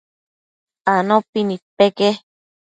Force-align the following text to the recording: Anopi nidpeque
Anopi 0.93 1.39
nidpeque 1.47 2.09